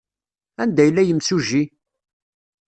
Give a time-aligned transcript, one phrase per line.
[0.61, 1.63] Anda yella yimsujji?